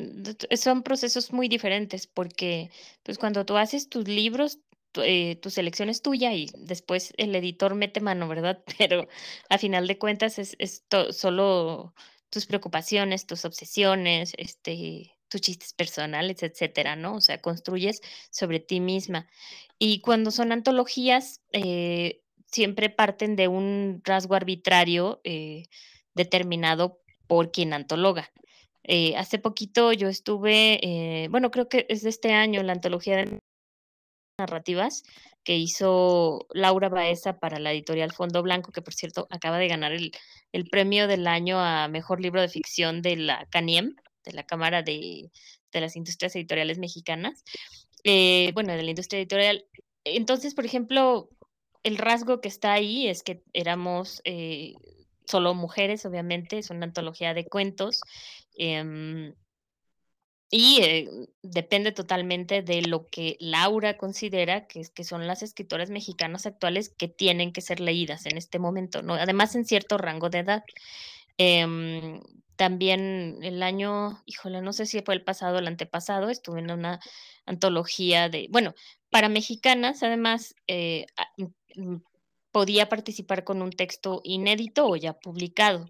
[0.56, 2.70] son procesos muy diferentes porque,
[3.02, 4.60] pues, cuando tú haces tus libros,
[4.96, 8.62] eh, tu selección es tuya y después el editor mete mano, ¿verdad?
[8.78, 9.08] Pero
[9.48, 11.94] a final de cuentas es es solo
[12.30, 17.16] tus preocupaciones, tus obsesiones, este, tus chistes personales, etcétera, ¿no?
[17.16, 18.00] O sea, construyes
[18.30, 19.28] sobre ti misma.
[19.78, 25.64] Y cuando son antologías, eh, siempre parten de un rasgo arbitrario, eh,
[26.14, 28.30] determinado por quien antologa.
[29.16, 33.40] Hace poquito yo estuve, bueno, creo que es de este año, la antología de
[34.40, 35.04] narrativas
[35.44, 39.92] que hizo Laura Baeza para la editorial Fondo Blanco, que, por cierto, acaba de ganar
[39.92, 40.12] el
[40.52, 44.82] el premio del año a mejor libro de ficción de la CANIEM, de la Cámara
[44.82, 45.30] de
[45.72, 47.44] de las Industrias Editoriales Mexicanas,
[48.04, 49.64] eh, bueno, de la industria editorial.
[50.04, 51.28] Entonces, por ejemplo,
[51.82, 54.74] el rasgo que está ahí es que éramos, eh,
[55.26, 58.00] solo mujeres, obviamente, es una antología de cuentos,
[58.56, 59.34] em
[60.50, 61.08] y, eh,
[61.42, 66.88] depende totalmente de lo que Laura considera que es que son las escritoras mexicanas actuales
[66.88, 69.14] que tienen que ser leídas en este momento, ¿no?
[69.14, 70.64] Además, en cierto rango de edad.
[71.38, 72.20] Em,
[72.56, 76.70] también el año, híjole, no sé si fue el pasado o el antepasado, estuve en
[76.70, 77.00] una
[77.46, 78.74] antología de bueno,
[79.10, 81.06] para mexicanas, además, eh,
[81.38, 81.44] mm,
[81.82, 82.02] mm,
[82.52, 85.86] podía participar con un texto inédito o ya publicado,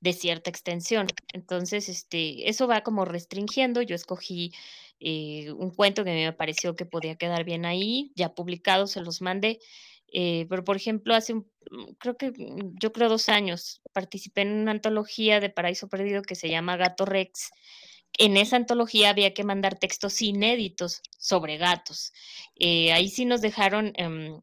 [0.00, 1.08] de cierta extensión.
[1.32, 3.82] Entonces, este, eso va como restringiendo.
[3.82, 4.52] Yo escogí,
[5.00, 9.22] eh, un cuento que me pareció que podía quedar bien ahí, ya publicado, se los
[9.22, 9.60] mandé.
[10.12, 14.42] Eh, pero, por ejemplo, hace un mm, creo que, mm, yo creo 2 años, participé
[14.42, 17.50] en una antología de Paraíso Perdido que se llama Gato Rex.
[18.18, 22.12] En esa antología había que mandar textos inéditos sobre gatos.
[22.56, 24.40] Eh, ahí sí nos dejaron, em,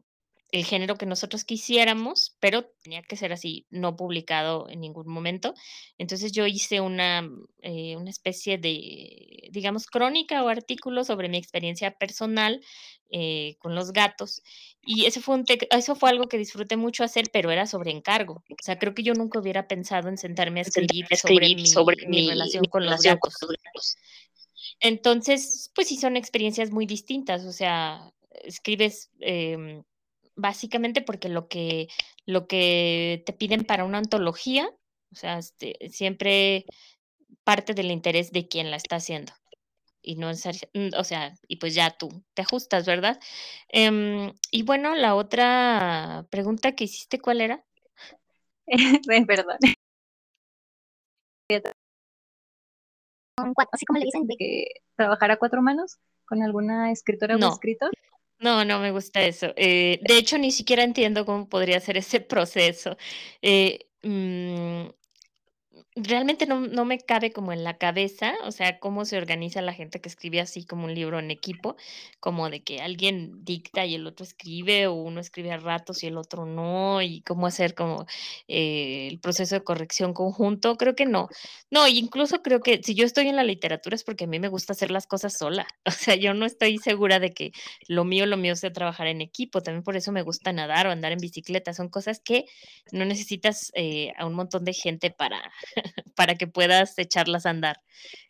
[0.54, 5.56] el género que nosotros quisiéramos, pero tenía que ser así, no publicado en ningún momento.
[5.98, 11.38] Entonces, yo hice una, mm, eh, una especie de, digamos, crónica o artículo sobre mi
[11.38, 12.62] experiencia personal,
[13.10, 14.44] eh, con los gatos.
[14.84, 18.44] Y ese fue un eso fue algo que disfruté mucho hacer, pero era sobre encargo.
[18.50, 21.66] O sea, creo que yo nunca hubiera pensado en sentarme a escribir sobre Escribir mi
[21.68, 23.36] sobre mi mi relación mi con relación gatos.
[23.42, 23.96] los gatos.
[24.80, 28.14] Entonces, pues sí, son experiencias muy distintas, o sea,
[28.44, 29.84] escribes, em,
[30.36, 31.88] básicamente porque lo que
[32.26, 34.70] lo que te piden para una antología,
[35.12, 36.66] o sea, este, siempre
[37.44, 39.34] parte del interés de quien la está haciendo,
[40.02, 43.20] y no necesaria mm, o sea, y pues ya tú te ajustas, ¿verdad?
[43.70, 47.64] Em, y bueno, la otra pregunta que hiciste, ¿cuál era?
[49.28, 49.58] Perdón.
[53.72, 54.66] así como le dicen, de que
[54.96, 57.92] trabajar a cuatro manos con alguna escritora o escritor.
[58.44, 59.54] No, no me gusta eso.
[59.56, 62.98] Eh, de hecho, ni siquiera entiendo cómo podría ser ese proceso.
[63.42, 64.90] Eh, mm,
[65.96, 69.74] realmente no, no, me cabe como en la cabeza, o sea, cómo se organiza la
[69.74, 71.76] gente que escribe así como un libro en equipo,
[72.20, 76.08] como de que alguien dicta y el otro escribe, o uno escribe a ratos y
[76.08, 78.06] el otro no, y cómo hacer como
[78.48, 81.30] eh, el proceso de corrección conjunto, creo que no.
[81.70, 84.48] No, incluso creo que si yo estoy en la literatura es porque a mí me
[84.48, 87.52] gusta hacer las cosas sola, o sea, yo no estoy segura de que
[87.88, 90.92] lo mío, lo mío sea trabajar en equipo, también por eso me gusta nadar o
[90.92, 92.46] andar en bicicleta, son cosas que
[92.92, 95.52] no necesitas eh, a un montón de gente para
[96.16, 97.82] para que puedas echarlas a andar.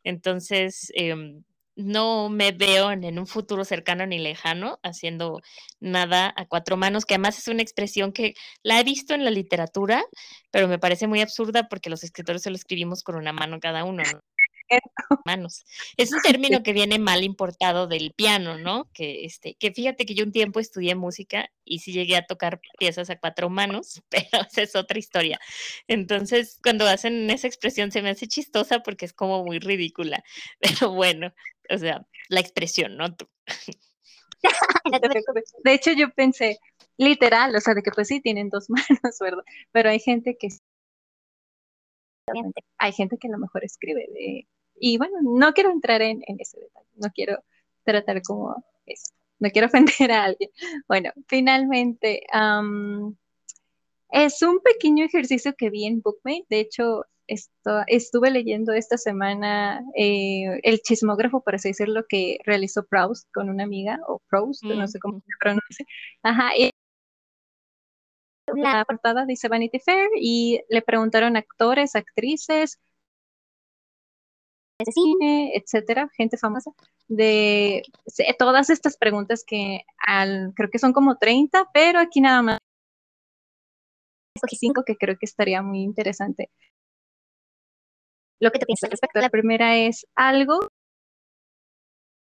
[0.03, 1.43] Entonces, em,
[1.75, 5.41] no me veo en, un futuro cercano ni lejano haciendo
[5.79, 9.31] nada a cuatro manos, que además es una expresión que la he visto en la
[9.31, 10.03] literatura,
[10.51, 14.03] pero me parece muy absurda porque los escritores solo escribimos con una mano cada uno.
[14.03, 14.19] ¿no?
[15.25, 15.65] manos.
[15.97, 18.89] Es un término que viene mal importado del piano, ¿no?
[18.93, 22.61] Que, este, que fíjate que yo un tiempo estudié música y sí llegué a tocar
[22.77, 25.39] piezas a cuatro manos, pero esa es otra historia.
[25.87, 30.23] Entonces, cuando hacen esa expresión se me hace chistosa porque es como muy ridícula.
[30.59, 31.33] Pero bueno,
[31.69, 33.15] o sea, la expresión, ¿no?
[33.15, 33.27] Tú.
[35.63, 36.59] De hecho, yo pensé,
[36.97, 39.43] literal, o sea, de que pues sí tienen dos manos, ¿verdad?
[39.71, 40.49] Pero hay gente que
[42.77, 46.59] hay gente que a lo mejor escribe de y bueno, no quiero entrar en, ese
[46.59, 47.37] detalle, no quiero
[47.83, 48.55] tratar como
[48.85, 50.49] eso, no quiero ofender a alguien.
[50.87, 52.23] Bueno, finalmente,
[54.09, 59.81] es un pequeño ejercicio que vi en Bookmate, de hecho, esto, estuve leyendo esta semana
[59.95, 64.87] eh, el chismógrafo, por así decirlo, que realizó Proust con una amiga, o Proust, no
[64.87, 65.85] sé cómo se pronuncia.
[66.21, 66.49] Ajá,
[68.47, 72.79] la portada dice Vanity Fair y le preguntaron actores, actrices,
[74.79, 76.71] de cine, etcétera, gente famosa,
[77.07, 77.83] de
[78.37, 82.59] todas estas preguntas que al, creo que son como 30, pero aquí nada más.
[84.35, 86.49] Escogí cinco que creo que estaría muy interesante.
[88.39, 89.19] Lo que te piensas respecto.
[89.19, 90.59] a la primera es algo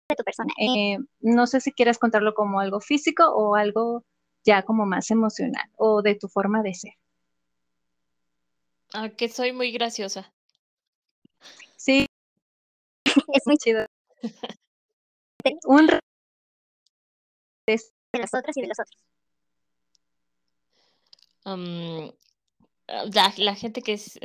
[0.10, 0.54] de tu persona.
[0.60, 4.04] Eh, no sé si quieres contarlo como algo físico o algo
[4.46, 6.94] ya como más emocional o de tu forma de ser.
[8.94, 10.32] Ah, que soy muy graciosa.
[11.76, 12.06] Sí,
[13.34, 13.86] es muy chido.
[15.66, 15.88] Un
[17.68, 17.80] de
[18.14, 19.02] las otras y de los otros.
[23.38, 24.20] la, gente que es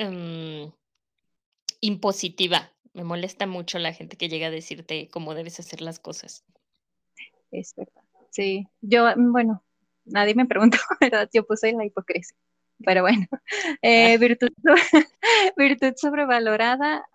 [1.80, 2.72] impositiva.
[2.92, 6.44] Me molesta mucho la gente que llega a decirte cómo debes hacer las cosas.
[7.50, 8.02] Es verdad.
[8.30, 9.62] Sí, yo, mm, bueno,
[10.10, 11.28] nadie me preguntó, ¿verdad?
[11.32, 12.36] Yo puse la hipocresía.
[12.84, 13.26] Pero bueno,
[13.82, 14.18] eh, ah.
[14.18, 14.50] virtud,
[15.56, 17.06] virtud sobrevalorada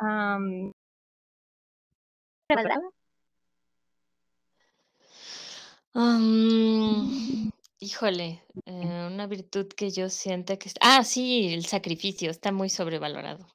[7.80, 10.70] híjole, eh, una virtud que yo sienta que...
[10.82, 13.48] Ah, sí, el sacrificio está muy sobrevalorado.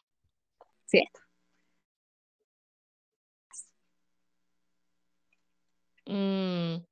[0.86, 1.20] Cierto.
[6.06, 6.84] Mm,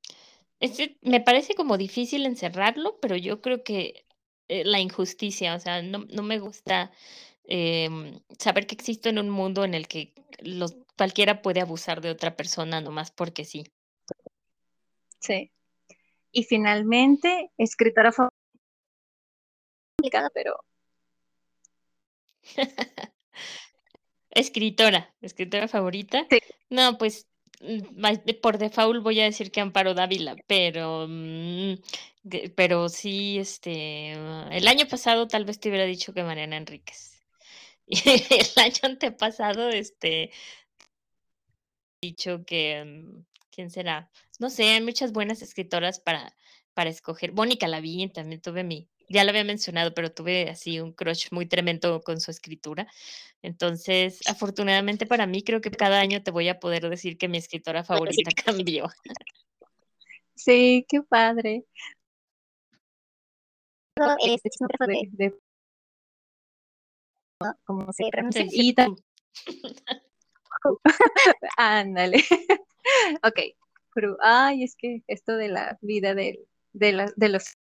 [1.02, 4.04] me parece como difícil encerrarlo, pero yo creo que
[4.48, 6.90] eh, la injusticia, o sea, no, no me gusta
[7.44, 12.10] em, saber que existo en un mundo en el que los, cualquiera puede abusar de
[12.10, 13.64] otra persona nomás porque sí.
[15.20, 15.52] Sí.
[16.32, 18.12] Y finalmente, escritora
[19.96, 20.64] complicada, pero.
[24.30, 26.26] escritora, escritora favorita.
[26.30, 26.38] Sí.
[26.70, 27.26] No, pues
[28.42, 31.74] por default voy a decir que Amparo Dávila, pero mm,
[32.56, 37.14] pero sí, este, el año pasado tal vez te hubiera dicho que Mariana Enríquez.
[37.90, 40.30] Y el año antepasado, este,
[42.02, 44.10] dicho que, mm, ¿quién será?
[44.38, 46.36] No sé, hay muchas buenas escritoras para,
[46.74, 47.32] para escoger.
[47.32, 51.46] Mónica Lavín también tuve mi, ya lo había mencionado, pero tuve así un crush muy
[51.46, 52.86] tremendo con su escritura.
[53.42, 57.38] Entonces, afortunadamente para mí, creo que cada año te voy a poder decir que mi
[57.38, 58.88] escritora favorita cambió.
[60.34, 61.64] Sí, qué padre.
[63.96, 65.34] De, de,
[67.64, 68.46] como se pronuncia.
[71.56, 72.18] Ándale.
[73.22, 73.40] ok.
[74.20, 77.56] Ay, es que esto de la vida de, de, de los...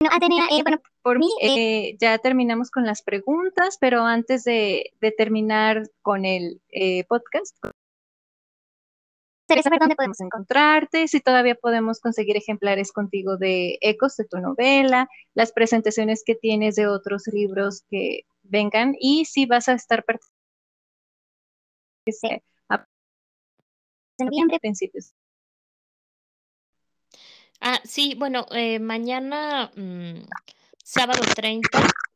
[0.00, 5.10] No, eh, bueno, por mí eh, ya terminamos con las preguntas, pero antes de, de
[5.10, 7.56] terminar con el eh, podcast,
[9.48, 14.38] quería saber dónde podemos encontrarte, si todavía podemos conseguir ejemplares contigo de ecos de tu
[14.38, 20.04] novela, las presentaciones que tienes de otros libros que vengan y si vas a estar
[20.04, 20.38] participando
[22.10, 22.42] se
[24.18, 25.12] noviembre, principios.
[27.60, 30.22] Ah, sí, bueno, eh, mañana, mm,
[30.84, 31.68] sábado 30,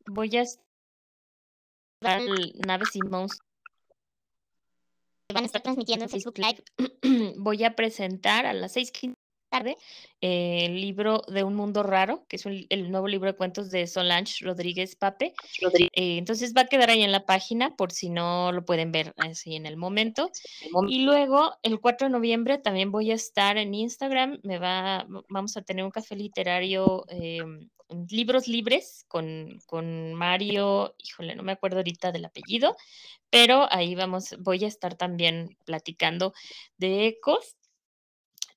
[0.07, 2.21] voy a estar
[2.65, 3.49] Naves y Monstruos.
[5.33, 6.63] Van a estar transmitiendo en Facebook Live.
[7.37, 9.15] voy a presentar a las 6.15
[9.53, 9.77] tarde
[10.19, 13.85] eh, el libro de Un Mundo Raro, que es el nuevo libro de cuentos de
[13.85, 15.33] Solange Rodríguez Pape.
[15.91, 19.13] Eh, entonces va a quedar ahí en la página por si no lo pueden ver
[19.17, 20.31] así en el momento.
[20.87, 24.39] Y luego, el 4 de noviembre, también voy a estar en Instagram.
[24.43, 27.05] Me va, vamos a tener un café literario.
[27.09, 27.69] Em,
[28.09, 32.75] libros libres con, con Mario, híjole, no me acuerdo ahorita del apellido,
[33.29, 36.33] pero ahí vamos, voy a estar también platicando
[36.77, 37.55] de ecos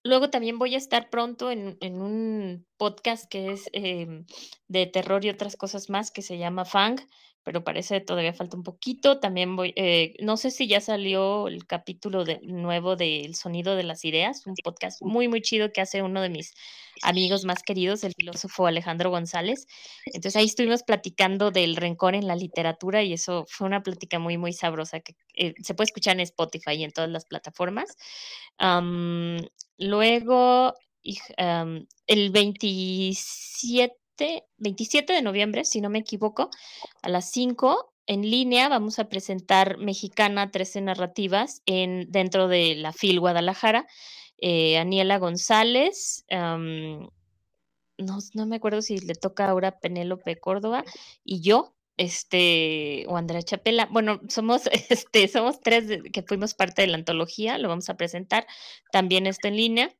[0.07, 4.25] Luego también voy a estar pronto en, un podcast que es em,
[4.69, 7.01] de terror y otras cosas más que se llama Fang,
[7.43, 9.21] pero parece que todavía falta un poquito.
[9.21, 13.77] También voy, eh, no sé si ya salió el capítulo de, nuevo de El Sonido
[13.77, 16.55] de las Ideas, un podcast muy, muy chido que hace uno de mis
[17.03, 19.67] amigos más queridos, el filósofo Alejandro González.
[20.07, 24.39] Entonces ahí estuvimos platicando del rencor en la literatura y eso fue una plática muy,
[24.39, 27.97] muy sabrosa que eh, se puede escuchar en Spotify y en todas las plataformas.
[29.79, 30.74] Luego,
[32.07, 36.51] el 27, 27 de noviembre, si no me equivoco,
[37.03, 42.93] a las 5 en línea vamos a presentar Mexicana 13 narrativas en, dentro de la
[42.93, 43.87] FIL Guadalajara.
[44.39, 50.85] Eh, Aniela González, no, no, me acuerdo si le toca ahora Penélope Córdoba
[51.24, 53.86] y yo, este, o Andrea Chapela.
[53.90, 58.47] Bueno, somos, este, somos tres que fuimos parte de la antología, lo vamos a presentar.
[58.92, 59.97] También está en línea.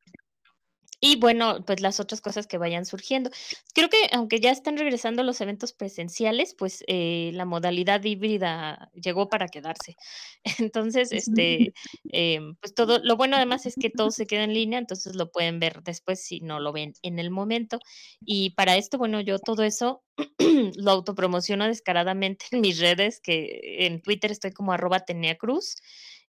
[1.01, 3.31] Y bueno, pues las otras cosas que vayan surgiendo.
[3.75, 9.29] Creo que aunque ya están regresando los eventos presenciales, pues eh, la modalidad híbrida llegó
[9.29, 9.97] para quedarse.
[10.73, 11.75] Entonces, este,
[12.13, 15.31] em, pues todo, lo bueno además es que todo se queda en línea, entonces lo
[15.31, 17.79] pueden ver después si no lo ven en el momento.
[18.21, 20.03] Y para esto, bueno, yo todo eso
[20.77, 25.77] lo autopromociono descaradamente en mis redes, que en Twitter estoy como arroba Tenea Cruz.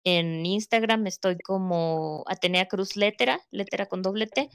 [0.04, 4.49] En Instagram estoy como Atenea Cruz Letera, Letera con doble T.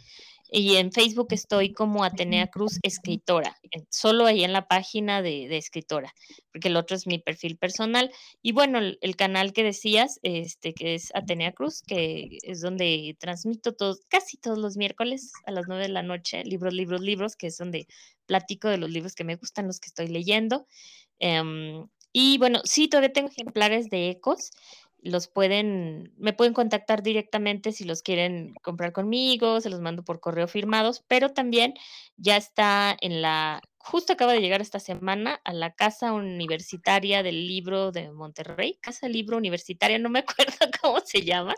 [0.51, 3.59] Y en Facebook estoy como Atenea Cruz Escritora,
[3.91, 6.15] solo ahí en la página de, escritora,
[6.51, 8.11] porque el otro es mi perfil personal.
[8.41, 13.75] Y bueno, el, canal que decías, este, que es Atenea Cruz, que es donde transmito
[13.75, 17.49] todos, casi todos los miércoles a las nueve de la noche, libros, libros, libros, que
[17.49, 17.87] es donde
[18.25, 20.67] platico de los libros que me gustan, los que estoy leyendo.
[21.19, 24.51] Em, y bueno, sí, todavía tengo ejemplares de Ecos
[25.01, 30.21] los pueden, me pueden contactar directamente si los quieren comprar conmigo, se los mando por
[30.21, 31.75] correo firmados, pero también
[32.17, 37.47] ya está en la, justo acaba de llegar esta semana a la Casa Universitaria del
[37.47, 41.55] Libro de Monterrey, Casa Libro Universitaria, no me acuerdo cómo se llama,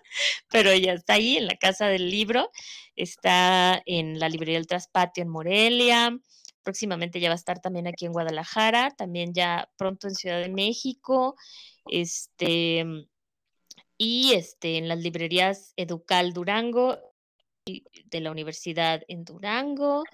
[0.50, 2.50] pero ya está ahí en la Casa del Libro,
[2.94, 6.16] está en la Librería del Traspatio en Morelia,
[6.62, 10.50] próximamente ya va a estar también aquí en Guadalajara, también ya pronto en Ciudad de
[10.50, 11.36] México,
[11.86, 13.08] este
[14.02, 16.98] y este, en las librerías Educal Durango
[17.66, 20.04] de la Universidad en Durango,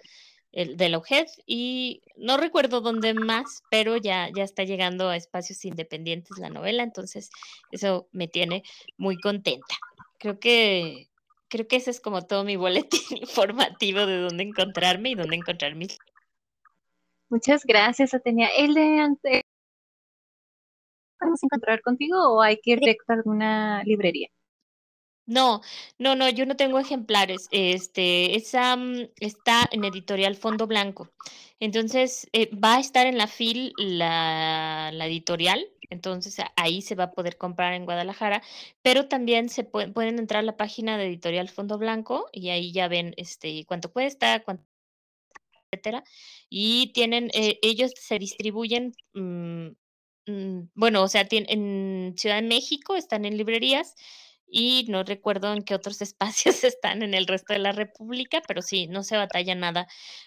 [0.51, 5.15] el, de la UGED y no recuerdo dónde más, pero ya, ya está llegando a
[5.15, 7.31] espacios independientes la novela, entonces
[7.71, 8.65] eso me tiene
[8.97, 9.77] muy contenta.
[10.19, 11.07] Creo que
[11.47, 15.77] creo que ese es como todo mi boletín informativo de dónde encontrarme y dónde encontrar
[15.77, 15.97] mis.
[17.29, 18.49] Muchas gracias, Atenia.
[18.59, 19.46] El de
[21.37, 24.29] podemos encontrar contigo o hay que ir directo a alguna librería?
[25.27, 25.61] No,
[25.99, 27.49] no, no, yo no tengo ejemplares.
[27.51, 31.11] Este, esa mm, está en editorial Fondo Blanco.
[31.59, 37.13] Entonces, eh, va a estar en la FIL la, editorial, entonces ahí se va a
[37.13, 38.43] poder comprar en Guadalajara,
[38.83, 42.89] pero también se pueden entrar a la página de editorial Fondo Blanco y ahí ya
[42.89, 44.65] ven este cuánto cuesta, cuánto
[45.73, 46.05] etcétera.
[46.49, 49.71] Y tienen, eh, ellos se distribuyen Mm,
[50.75, 53.95] bueno, o sea, en Ciudad de México están en librerías
[54.49, 58.63] y no recuerdo en qué otros espacios están en el resto de la República, pero
[58.63, 59.87] sí, no se batalla nada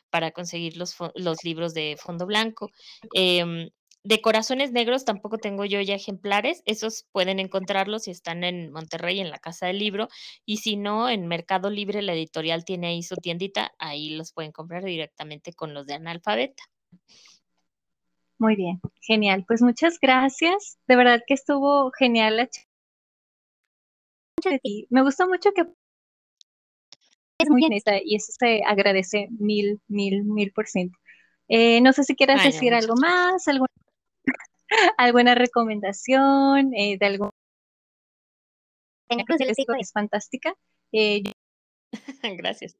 [0.10, 2.70] para conseguir los, los libros de fondo blanco.
[3.14, 3.70] Em,
[4.04, 9.20] de Corazones Negros tampoco tengo yo ya ejemplares, esos pueden encontrarlos si están en Monterrey,
[9.20, 10.08] en la Casa del Libro,
[10.46, 14.54] y si no, en Mercado Libre, la editorial tiene ahí su tiendita, ahí los pueden
[14.54, 16.64] comprar directamente con los de analfabeta.
[18.40, 19.44] Muy bien, genial.
[19.46, 20.78] Pues muchas gracias.
[20.88, 22.50] De verdad que estuvo genial la
[24.90, 25.64] Me gustó mucho que
[27.40, 30.98] es muy honesta y eso se agradece mil, mil, mil por ciento.
[31.50, 33.72] Eh, no sé si quieras decir algo más, alguna,
[34.98, 37.32] alguna recomendación eh, de algún
[39.80, 40.54] es fantástica.
[40.92, 41.24] Eh,
[42.38, 42.78] Gracias.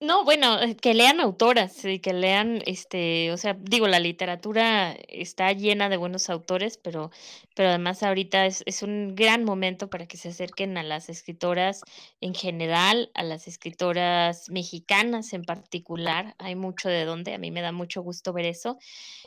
[0.00, 4.96] No, bueno, eh, que lean autoras y que lean, este, o sea, digo, la literatura
[5.08, 7.10] está llena de buenos autores, pero,
[7.54, 11.82] pero además ahorita es, es un gran momento para que se acerquen a las escritoras
[12.20, 16.34] en general, a las escritoras mexicanas en particular.
[16.38, 18.78] Hay mucho de donde, a mí me da mucho gusto ver eso.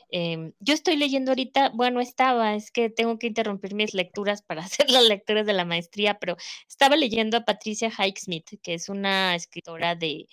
[0.10, 4.62] Em, yo estoy leyendo ahorita, bueno, estaba, es que tengo que interrumpir mis lecturas para
[4.66, 6.36] hacer las lecturas de la maestría, pero
[6.68, 10.28] estaba leyendo a Patricia Highsmith, que es una escritora de,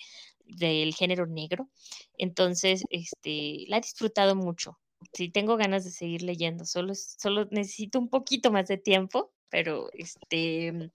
[0.49, 1.69] del género negro.
[2.17, 4.79] Entonces, este, la he disfrutado mucho.
[5.13, 9.89] Sí, tengo ganas de seguir leyendo, solo, solo necesito un poquito más de tiempo, pero
[9.93, 10.91] este,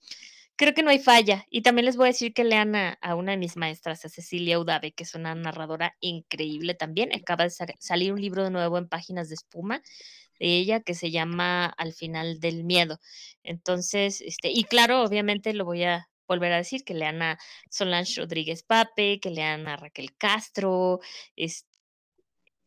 [0.55, 1.45] creo que no hay falla.
[1.49, 4.59] Y también les voy a decir que lean a, una de mis maestras, a Cecilia
[4.59, 7.13] Udave, que es una narradora increíble también.
[7.15, 9.81] Acaba de salir un libro de nuevo en Páginas de Espuma
[10.39, 12.99] de ella que se llama Al final del miedo.
[13.43, 18.21] Entonces, este, y claro, obviamente lo voy a volver a decir, que lean a Solange
[18.21, 20.99] Rodríguez Pape, que lean a Raquel Castro,
[21.35, 21.67] este,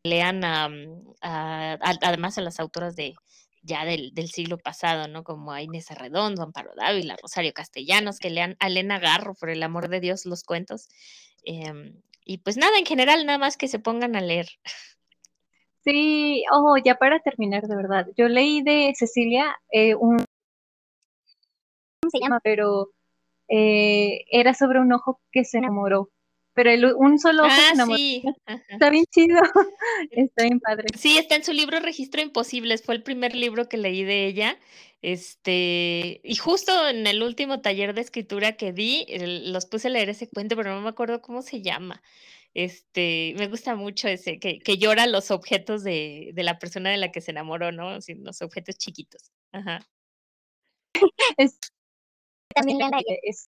[0.05, 0.69] lean a,
[1.21, 3.15] además a las autoras de,
[3.63, 5.25] ya del, siglo pasado, ¿no?
[5.25, 9.63] Como a Inés Arredondo, Amparo Dávila, Rosario Castellanos, que lean a Elena Garro, por el
[9.63, 10.89] amor de Dios, los cuentos.
[11.45, 14.49] Em, y pues nada, en general, nada más que se pongan a leer.
[15.85, 20.19] Sí, ojo, ya para terminar, de verdad, yo leí de Cecilia eh, un...
[22.11, 22.41] se llama?
[22.43, 22.91] Pero
[23.49, 26.11] eh, era sobre un ojo que se enamoró
[26.59, 28.25] pero el, un solo ojo ah, Sí.
[28.69, 29.39] Está bien chido,
[30.11, 30.87] está bien padre.
[30.99, 34.59] Sí, está en su libro Registro Imposibles, fue el primer libro que leí de ella.
[35.01, 39.07] Este, y justo en el último taller de escritura que di,
[39.53, 42.03] los puse a leer ese cuento, pero no me acuerdo cómo se llama.
[42.55, 46.97] Este, me gusta mucho ese, que, que llora los objetos de, de, la persona de
[46.97, 47.91] la que se enamoró, ¿no?
[47.91, 49.31] Así, los objetos chiquitos.
[49.53, 49.87] Ajá.
[52.55, 52.81] también
[53.23, 53.49] es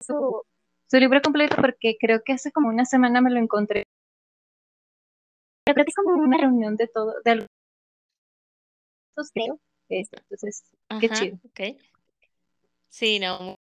[0.00, 0.42] su
[0.86, 3.84] su libro completo porque creo que hace como una semana me lo encontré.
[5.64, 7.48] Pero creo que es como una reunión de todo, de algunos
[9.32, 9.58] creo.
[9.88, 10.64] Entonces,
[11.00, 11.38] qué chido.
[11.50, 11.78] Okay.
[12.88, 13.56] Sí, no,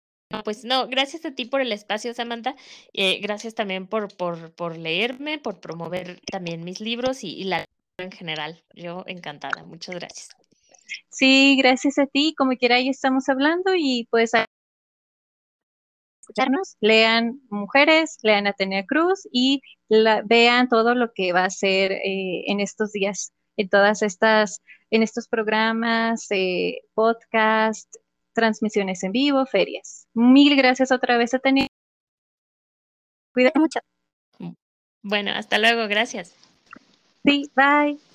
[0.45, 2.55] pues no, gracias a ti por el espacio, Samantha.
[2.93, 7.64] Eh, gracias también por, por, por leerme, por promover también mis libros y, y la
[7.99, 8.62] en general.
[8.74, 9.64] Yo encantada.
[9.64, 10.37] Muchas gracias.
[11.11, 12.34] Sí, gracias a ti.
[12.36, 14.32] Como quiera, ahí estamos hablando y pues
[16.20, 19.61] escucharnos, lean Mujeres, lean Atenea Cruz y
[20.24, 25.03] vean todo lo que va a ser eh, en estos días, en todas estas, en
[25.03, 27.93] estos programas, eh, podcast,
[28.32, 30.07] transmisiones en vivo, ferias.
[30.14, 31.68] Mil gracias otra vez, Atenea.
[33.32, 33.80] Cuídate mucho.
[35.03, 36.34] Bueno, hasta luego, gracias.
[37.24, 38.11] Sí, bye.